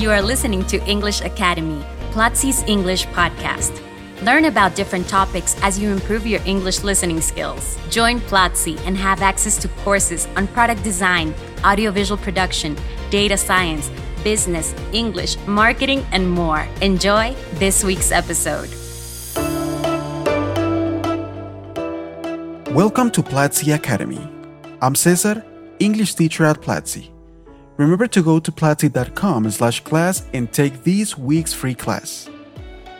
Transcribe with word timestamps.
You 0.00 0.10
are 0.12 0.22
listening 0.22 0.64
to 0.68 0.82
English 0.88 1.20
Academy, 1.20 1.84
Platzi's 2.12 2.62
English 2.66 3.06
podcast. 3.08 3.82
Learn 4.22 4.46
about 4.46 4.74
different 4.74 5.06
topics 5.06 5.54
as 5.62 5.78
you 5.78 5.90
improve 5.90 6.26
your 6.26 6.40
English 6.46 6.82
listening 6.82 7.20
skills. 7.20 7.76
Join 7.90 8.18
Platzi 8.20 8.80
and 8.86 8.96
have 8.96 9.20
access 9.20 9.58
to 9.58 9.68
courses 9.84 10.26
on 10.36 10.46
product 10.46 10.82
design, 10.84 11.34
audiovisual 11.66 12.16
production, 12.16 12.78
data 13.10 13.36
science, 13.36 13.90
business, 14.24 14.74
English, 14.94 15.36
marketing, 15.46 16.02
and 16.12 16.30
more. 16.30 16.66
Enjoy 16.80 17.36
this 17.56 17.84
week's 17.84 18.10
episode. 18.10 18.70
Welcome 22.72 23.10
to 23.10 23.22
Platzi 23.22 23.74
Academy. 23.74 24.26
I'm 24.80 24.94
Cesar, 24.94 25.44
English 25.78 26.14
teacher 26.14 26.46
at 26.46 26.62
Platzi. 26.62 27.10
Remember 27.80 28.06
to 28.08 28.22
go 28.22 28.38
to 28.38 28.52
platzi.com 28.52 29.50
slash 29.50 29.80
class 29.80 30.26
and 30.34 30.52
take 30.52 30.84
this 30.84 31.16
week's 31.16 31.54
free 31.54 31.74
class. 31.74 32.28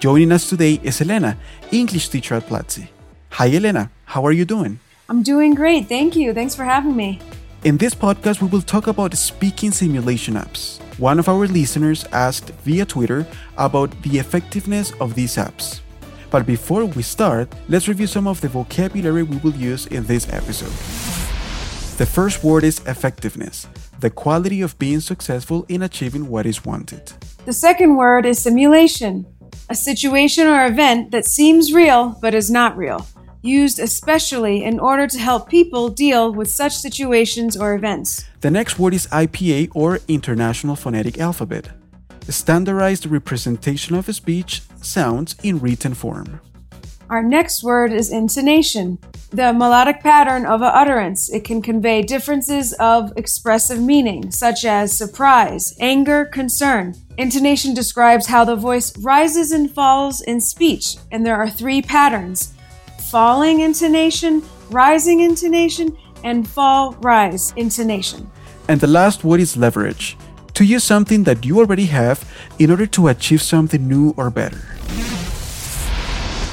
Joining 0.00 0.30
us 0.32 0.50
today 0.50 0.78
is 0.82 1.00
Elena, 1.00 1.38
English 1.72 2.10
teacher 2.10 2.34
at 2.34 2.46
Platzi. 2.46 2.88
Hi, 3.30 3.48
Elena. 3.56 3.90
How 4.04 4.26
are 4.26 4.32
you 4.32 4.44
doing? 4.44 4.78
I'm 5.08 5.22
doing 5.22 5.54
great. 5.54 5.88
Thank 5.88 6.14
you. 6.14 6.34
Thanks 6.34 6.54
for 6.54 6.64
having 6.64 6.94
me. 6.94 7.20
In 7.64 7.78
this 7.78 7.94
podcast, 7.94 8.42
we 8.42 8.48
will 8.48 8.60
talk 8.60 8.86
about 8.86 9.14
speaking 9.14 9.70
simulation 9.70 10.34
apps. 10.34 10.78
One 10.98 11.18
of 11.18 11.30
our 11.30 11.46
listeners 11.46 12.04
asked 12.12 12.50
via 12.62 12.84
Twitter 12.84 13.26
about 13.56 13.90
the 14.02 14.18
effectiveness 14.18 14.92
of 15.00 15.14
these 15.14 15.36
apps. 15.36 15.80
But 16.30 16.44
before 16.44 16.84
we 16.84 17.02
start, 17.02 17.50
let's 17.70 17.88
review 17.88 18.08
some 18.08 18.26
of 18.26 18.42
the 18.42 18.48
vocabulary 18.48 19.22
we 19.22 19.38
will 19.38 19.54
use 19.54 19.86
in 19.86 20.04
this 20.04 20.30
episode. 20.30 20.76
The 21.96 22.04
first 22.04 22.44
word 22.44 22.62
is 22.62 22.80
effectiveness, 22.80 23.66
the 24.00 24.10
quality 24.10 24.60
of 24.60 24.78
being 24.78 25.00
successful 25.00 25.64
in 25.68 25.82
achieving 25.82 26.28
what 26.28 26.46
is 26.46 26.64
wanted. 26.64 27.12
The 27.44 27.52
second 27.52 27.96
word 27.96 28.26
is 28.26 28.38
simulation, 28.42 29.26
a 29.68 29.74
situation 29.74 30.46
or 30.46 30.66
event 30.66 31.10
that 31.12 31.24
seems 31.24 31.72
real 31.72 32.18
but 32.20 32.34
is 32.34 32.50
not 32.50 32.76
real, 32.76 33.06
used 33.42 33.78
especially 33.78 34.64
in 34.64 34.78
order 34.78 35.06
to 35.06 35.18
help 35.18 35.48
people 35.48 35.88
deal 35.88 36.32
with 36.32 36.50
such 36.50 36.74
situations 36.74 37.56
or 37.56 37.74
events. 37.74 38.24
The 38.40 38.50
next 38.50 38.78
word 38.78 38.94
is 38.94 39.06
IPA 39.08 39.70
or 39.74 40.00
International 40.08 40.76
Phonetic 40.76 41.18
Alphabet, 41.18 41.68
a 42.28 42.32
standardized 42.32 43.06
representation 43.06 43.94
of 43.94 44.12
speech 44.14 44.62
sounds 44.82 45.36
in 45.42 45.58
written 45.58 45.94
form. 45.94 46.40
Our 47.08 47.22
next 47.22 47.62
word 47.62 47.92
is 47.92 48.10
intonation, 48.10 48.98
the 49.30 49.52
melodic 49.52 50.00
pattern 50.00 50.44
of 50.44 50.60
an 50.60 50.72
utterance. 50.74 51.28
It 51.32 51.44
can 51.44 51.62
convey 51.62 52.02
differences 52.02 52.72
of 52.80 53.12
expressive 53.16 53.80
meaning, 53.80 54.32
such 54.32 54.64
as 54.64 54.96
surprise, 54.96 55.76
anger, 55.78 56.24
concern. 56.24 56.96
Intonation 57.16 57.74
describes 57.74 58.26
how 58.26 58.44
the 58.44 58.56
voice 58.56 58.96
rises 58.98 59.52
and 59.52 59.70
falls 59.70 60.20
in 60.20 60.40
speech, 60.40 60.96
and 61.12 61.24
there 61.24 61.36
are 61.36 61.48
three 61.48 61.80
patterns 61.80 62.52
falling 63.08 63.60
intonation, 63.60 64.42
rising 64.68 65.20
intonation, 65.20 65.96
and 66.24 66.48
fall 66.48 66.94
rise 66.94 67.52
intonation. 67.54 68.28
And 68.66 68.80
the 68.80 68.88
last 68.88 69.22
word 69.22 69.38
is 69.38 69.56
leverage, 69.56 70.16
to 70.54 70.64
use 70.64 70.82
something 70.82 71.22
that 71.22 71.44
you 71.46 71.60
already 71.60 71.86
have 71.86 72.28
in 72.58 72.68
order 72.68 72.86
to 72.86 73.06
achieve 73.06 73.42
something 73.42 73.86
new 73.86 74.12
or 74.16 74.28
better. 74.28 74.75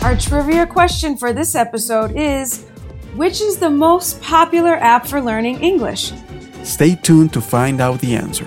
Our 0.04 0.18
trivia 0.18 0.68
question 0.68 1.16
for 1.16 1.32
this 1.32 1.56
episode 1.56 2.12
is 2.18 2.66
Which 3.16 3.40
is 3.40 3.56
the 3.56 3.70
most 3.70 4.22
popular 4.22 4.76
app 4.76 5.08
for 5.08 5.22
learning 5.22 5.64
English? 5.64 6.12
Stay 6.64 6.96
tuned 6.96 7.32
to 7.32 7.40
find 7.40 7.80
out 7.80 8.02
the 8.02 8.14
answer. 8.14 8.46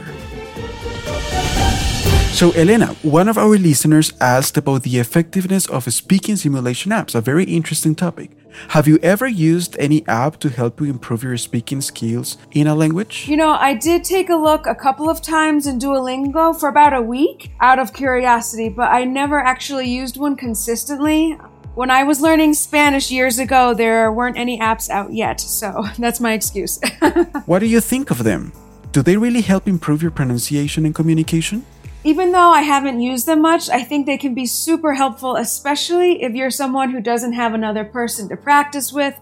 So, 2.35 2.53
Elena, 2.53 2.89
one 3.01 3.27
of 3.27 3.39
our 3.39 3.57
listeners 3.57 4.13
asked 4.21 4.59
about 4.59 4.83
the 4.83 4.99
effectiveness 4.99 5.65
of 5.65 5.91
speaking 5.91 6.37
simulation 6.37 6.93
apps, 6.93 7.15
a 7.15 7.23
very 7.23 7.45
interesting 7.45 7.95
topic. 7.95 8.33
Have 8.69 8.89
you 8.89 8.99
ever 9.03 9.27
used 9.27 9.77
any 9.79 10.07
app 10.09 10.39
to 10.41 10.49
help 10.49 10.81
you 10.81 10.87
improve 10.87 11.23
your 11.23 11.37
speaking 11.37 11.81
skills 11.81 12.37
in 12.53 12.67
a 12.67 12.75
language? 12.75 13.27
You 13.29 13.37
know, 13.37 13.51
I 13.51 13.75
did 13.75 14.05
take 14.05 14.29
a 14.29 14.37
look 14.37 14.67
a 14.67 14.75
couple 14.75 15.09
of 15.09 15.23
times 15.23 15.67
in 15.67 15.79
Duolingo 15.79 16.59
for 16.59 16.69
about 16.69 16.93
a 16.93 17.03
week 17.03 17.53
out 17.61 17.79
of 17.79 17.93
curiosity, 17.93 18.69
but 18.69 18.91
I 18.91 19.05
never 19.05 19.39
actually 19.39 19.89
used 19.89 20.17
one 20.17 20.37
consistently. 20.37 21.39
When 21.75 21.91
I 21.91 22.05
was 22.05 22.21
learning 22.21 22.55
Spanish 22.55 23.11
years 23.11 23.39
ago, 23.39 23.75
there 23.75 24.11
weren't 24.11 24.39
any 24.39 24.59
apps 24.59 24.89
out 24.89 25.13
yet, 25.13 25.41
so 25.41 25.85
that's 25.99 26.21
my 26.21 26.33
excuse. 26.33 26.81
what 27.47 27.59
do 27.59 27.67
you 27.67 27.81
think 27.81 28.11
of 28.11 28.25
them? 28.25 28.53
Do 28.93 29.03
they 29.03 29.19
really 29.19 29.43
help 29.43 29.69
improve 29.69 30.01
your 30.01 30.11
pronunciation 30.11 30.87
and 30.87 30.95
communication? 30.95 31.67
Even 32.07 32.31
though 32.31 32.51
I 32.51 32.61
haven't 32.63 33.01
used 33.01 33.27
them 33.27 33.43
much, 33.43 33.69
I 33.69 33.83
think 33.83 34.07
they 34.07 34.17
can 34.17 34.33
be 34.33 34.47
super 34.47 34.95
helpful, 34.95 35.35
especially 35.35 36.23
if 36.23 36.37
you're 36.37 36.53
someone 36.53 36.91
who 36.91 37.01
doesn't 37.01 37.33
have 37.33 37.53
another 37.53 37.85
person 37.85 38.29
to 38.29 38.37
practice 38.37 38.93
with 38.93 39.19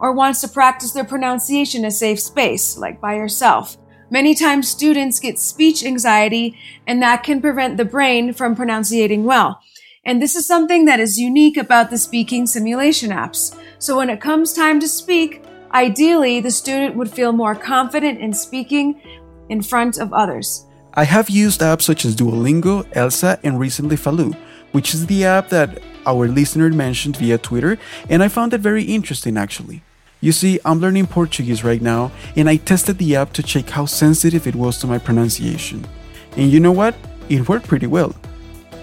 or 0.00 0.12
wants 0.12 0.40
to 0.40 0.48
practice 0.48 0.90
their 0.90 1.04
pronunciation 1.04 1.82
in 1.82 1.86
a 1.86 1.90
safe 1.92 2.18
space, 2.18 2.76
like 2.76 3.00
by 3.00 3.14
yourself. 3.14 3.76
Many 4.10 4.34
times 4.34 4.68
students 4.68 5.20
get 5.20 5.38
speech 5.38 5.84
anxiety 5.84 6.58
and 6.84 7.00
that 7.00 7.22
can 7.22 7.40
prevent 7.40 7.76
the 7.76 7.84
brain 7.84 8.32
from 8.32 8.56
pronouncing 8.56 9.22
well. 9.22 9.60
And 10.04 10.20
this 10.20 10.34
is 10.34 10.48
something 10.48 10.84
that 10.86 10.98
is 10.98 11.20
unique 11.20 11.56
about 11.56 11.90
the 11.90 11.96
speaking 11.96 12.48
simulation 12.48 13.10
apps. 13.10 13.56
So 13.78 13.98
when 13.98 14.10
it 14.10 14.20
comes 14.20 14.52
time 14.52 14.80
to 14.80 14.88
speak, 14.88 15.44
ideally 15.72 16.40
the 16.40 16.50
student 16.50 16.96
would 16.96 17.08
feel 17.08 17.30
more 17.30 17.54
confident 17.54 18.18
in 18.18 18.32
speaking 18.32 19.00
in 19.48 19.62
front 19.62 19.96
of 19.96 20.12
others. 20.12 20.66
I 20.98 21.04
have 21.04 21.28
used 21.28 21.60
apps 21.60 21.82
such 21.82 22.06
as 22.06 22.16
Duolingo, 22.16 22.86
Elsa, 22.92 23.38
and 23.42 23.60
recently 23.60 23.96
Falou, 23.96 24.34
which 24.72 24.94
is 24.94 25.04
the 25.06 25.26
app 25.26 25.50
that 25.50 25.82
our 26.06 26.26
listener 26.26 26.70
mentioned 26.70 27.18
via 27.18 27.36
Twitter, 27.36 27.76
and 28.08 28.22
I 28.22 28.28
found 28.28 28.54
it 28.54 28.62
very 28.62 28.84
interesting 28.84 29.36
actually. 29.36 29.82
You 30.22 30.32
see, 30.32 30.58
I'm 30.64 30.80
learning 30.80 31.08
Portuguese 31.08 31.62
right 31.62 31.82
now, 31.82 32.12
and 32.34 32.48
I 32.48 32.56
tested 32.56 32.96
the 32.96 33.14
app 33.14 33.34
to 33.34 33.42
check 33.42 33.68
how 33.68 33.84
sensitive 33.84 34.46
it 34.46 34.54
was 34.54 34.78
to 34.78 34.86
my 34.86 34.96
pronunciation. 34.96 35.86
And 36.34 36.50
you 36.50 36.60
know 36.60 36.72
what? 36.72 36.94
It 37.28 37.46
worked 37.46 37.68
pretty 37.68 37.86
well. 37.86 38.14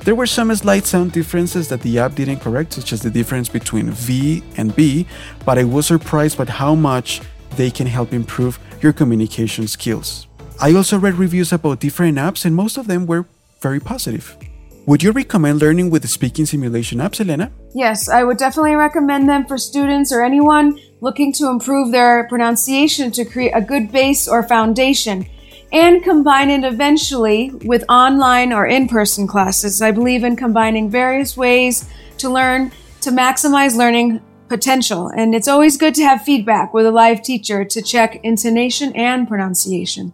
There 0.02 0.14
were 0.14 0.28
some 0.28 0.54
slight 0.54 0.86
sound 0.86 1.14
differences 1.14 1.68
that 1.70 1.82
the 1.82 1.98
app 1.98 2.14
didn't 2.14 2.42
correct, 2.42 2.74
such 2.74 2.94
as 2.94 3.02
the 3.02 3.10
difference 3.10 3.50
between 3.50 3.90
V 3.90 4.44
and 4.56 4.76
B, 4.76 5.08
but 5.46 5.58
I 5.58 5.64
was 5.64 5.88
surprised 5.88 6.38
by 6.38 6.46
how 6.46 6.76
much 6.76 7.22
they 7.56 7.72
can 7.72 7.88
help 7.88 8.14
improve 8.14 8.60
your 8.82 8.94
communication 8.94 9.68
skills. 9.68 10.28
I 10.60 10.74
also 10.74 10.98
read 10.98 11.16
reviews 11.16 11.52
about 11.52 11.80
different 11.80 12.18
apps, 12.18 12.46
and 12.46 12.56
most 12.56 12.78
of 12.78 12.88
them 12.88 13.06
were 13.06 13.26
very 13.62 13.80
positive. 13.80 14.38
Would 14.86 15.02
you 15.02 15.12
recommend 15.12 15.62
learning 15.62 15.90
with 15.90 16.08
speaking 16.10 16.46
simulation 16.46 17.00
apps, 17.00 17.22
Elena? 17.22 17.52
Yes, 17.74 18.10
I 18.10 18.24
would 18.24 18.38
definitely 18.38 18.76
recommend 18.76 19.30
them 19.30 19.46
for 19.46 19.58
students 19.58 20.12
or 20.12 20.22
anyone 20.22 20.78
looking 21.00 21.32
to 21.34 21.48
improve 21.48 21.92
their 21.92 22.28
pronunciation 22.28 23.12
to 23.12 23.24
create 23.24 23.52
a 23.56 23.62
good 23.62 23.92
base 23.92 24.28
or 24.28 24.44
foundation 24.44 25.26
and 25.72 26.04
combine 26.04 26.50
it 26.50 26.64
eventually 26.64 27.52
with 27.64 27.84
online 27.90 28.54
or 28.54 28.68
in 28.68 28.88
person 28.88 29.26
classes. 29.26 29.82
I 29.82 29.92
believe 29.92 30.24
in 30.24 30.36
combining 30.36 30.90
various 30.90 31.36
ways 31.36 31.90
to 32.18 32.30
learn 32.30 32.72
to 33.02 33.10
maximize 33.10 33.76
learning 33.76 34.22
potential. 34.50 35.08
And 35.08 35.34
it's 35.34 35.48
always 35.48 35.78
good 35.78 35.96
to 35.96 36.04
have 36.04 36.24
feedback 36.24 36.74
with 36.74 36.86
a 36.86 36.92
live 36.92 37.24
teacher 37.24 37.66
to 37.66 37.82
check 37.82 38.20
intonation 38.24 38.94
and 38.96 39.28
pronunciation. 39.28 40.14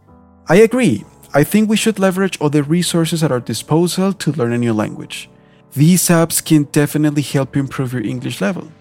I 0.51 0.55
agree. 0.55 1.05
I 1.31 1.43
think 1.43 1.69
we 1.69 1.77
should 1.77 1.99
leverage 1.99 2.41
all 2.41 2.49
the 2.49 2.63
resources 2.63 3.21
at 3.21 3.31
our 3.31 3.39
disposal 3.39 4.13
to 4.13 4.31
learn 4.31 4.51
a 4.51 4.57
new 4.57 4.73
language. 4.73 5.29
These 5.73 6.07
apps 6.07 6.43
can 6.43 6.63
definitely 6.63 7.21
help 7.21 7.55
you 7.55 7.61
improve 7.61 7.93
your 7.93 8.01
English 8.01 8.41
level. 8.41 8.71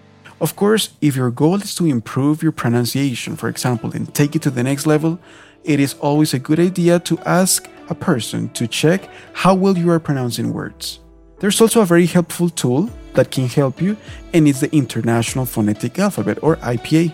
Of 0.41 0.55
course, 0.55 0.89
if 0.99 1.15
your 1.15 1.29
goal 1.29 1.57
is 1.61 1.75
to 1.75 1.85
improve 1.85 2.41
your 2.41 2.51
pronunciation, 2.51 3.35
for 3.35 3.49
example, 3.49 3.91
and 3.91 4.11
take 4.15 4.35
it 4.35 4.41
to 4.41 4.49
the 4.49 4.63
next 4.63 4.87
level, 4.87 5.19
it 5.63 5.79
is 5.79 5.93
always 6.01 6.33
a 6.33 6.39
good 6.39 6.59
idea 6.59 6.97
to 7.01 7.19
ask 7.19 7.69
a 7.87 7.93
person 7.93 8.49
to 8.53 8.65
check 8.65 9.07
how 9.33 9.53
well 9.53 9.77
you 9.77 9.91
are 9.91 9.99
pronouncing 9.99 10.51
words. 10.51 11.01
There's 11.39 11.61
also 11.61 11.81
a 11.81 11.85
very 11.85 12.07
helpful 12.07 12.49
tool 12.49 12.89
that 13.13 13.29
can 13.29 13.47
help 13.47 13.79
you, 13.79 13.95
and 14.33 14.47
it's 14.47 14.61
the 14.61 14.75
International 14.75 15.45
Phonetic 15.45 15.99
Alphabet 15.99 16.39
or 16.41 16.55
IPA. 16.55 17.13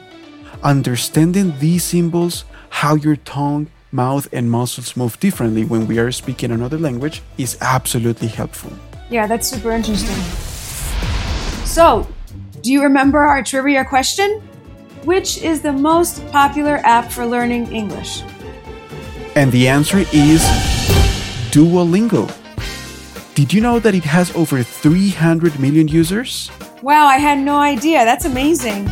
Understanding 0.64 1.54
these 1.60 1.84
symbols, 1.84 2.46
how 2.70 2.96
your 2.96 3.18
tongue, 3.18 3.68
mouth, 3.96 4.28
and 4.32 4.52
muscles 4.52 4.96
move 4.96 5.20
differently 5.20 5.64
when 5.64 5.88
we 5.88 5.98
are 5.98 6.12
speaking 6.12 6.52
another 6.52 6.78
language 6.78 7.22
is 7.38 7.58
absolutely 7.62 8.28
helpful. 8.28 8.72
Yeah, 9.10 9.26
that's 9.26 9.48
super 9.48 9.72
interesting. 9.72 10.22
So, 11.66 12.08
do 12.62 12.72
you 12.72 12.84
remember 12.84 13.20
our 13.20 13.42
trivia 13.42 13.86
question? 13.86 14.42
Which 15.04 15.38
is 15.42 15.62
the 15.62 15.72
most 15.72 16.26
popular 16.32 16.78
app 16.84 17.12
for 17.12 17.26
learning 17.26 17.72
English? 17.72 18.22
And 19.36 19.52
the 19.52 19.68
answer 19.68 20.00
is 20.12 20.42
Duolingo. 21.52 22.32
Did 23.36 23.54
you 23.54 23.62
know 23.62 23.80
that 23.80 23.94
it 23.94 24.06
has 24.06 24.34
over 24.36 24.64
300 24.64 25.60
million 25.60 25.88
users? 25.88 26.50
Wow, 26.82 27.06
I 27.06 27.18
had 27.18 27.40
no 27.40 27.58
idea. 27.58 28.06
That's 28.06 28.26
amazing. 28.26 28.86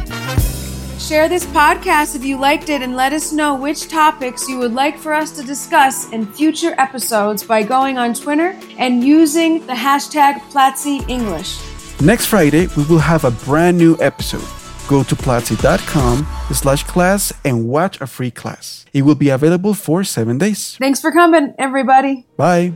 Share 1.13 1.29
this 1.29 1.45
podcast 1.45 2.15
if 2.15 2.25
you 2.25 2.39
liked 2.39 2.69
it 2.69 2.81
and 2.81 2.95
let 2.95 3.13
us 3.13 3.31
know 3.31 3.53
which 3.53 3.87
topics 3.87 4.49
you 4.49 4.57
would 4.57 4.73
like 4.73 4.97
for 4.97 5.13
us 5.13 5.29
to 5.33 5.43
discuss 5.43 6.09
in 6.11 6.25
future 6.25 6.73
episodes 6.79 7.43
by 7.43 7.61
going 7.61 7.99
on 7.99 8.15
Twitter 8.15 8.57
and 8.79 9.03
using 9.03 9.63
the 9.67 9.73
hashtag 9.73 10.39
Platzi 10.49 11.07
English. 11.07 11.59
Next 12.01 12.25
Friday, 12.25 12.65
we 12.75 12.83
will 12.85 12.97
have 12.97 13.25
a 13.25 13.29
brand 13.29 13.77
new 13.77 13.95
episode. 13.99 14.47
Go 14.87 15.03
to 15.03 15.15
platzi.com 15.15 16.25
slash 16.51 16.83
class 16.85 17.31
and 17.45 17.67
watch 17.67 18.01
a 18.01 18.07
free 18.07 18.31
class. 18.31 18.83
It 18.91 19.03
will 19.03 19.13
be 19.13 19.29
available 19.29 19.75
for 19.75 20.03
seven 20.03 20.39
days. 20.39 20.77
Thanks 20.77 20.99
for 20.99 21.11
coming, 21.11 21.53
everybody. 21.59 22.25
Bye. 22.37 22.73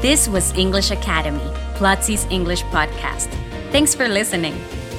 This 0.00 0.26
was 0.26 0.54
English 0.54 0.90
Academy, 0.90 1.50
Platzi's 1.74 2.24
English 2.30 2.62
podcast. 2.72 3.28
Thanks 3.72 3.94
for 3.94 4.08
listening. 4.08 4.58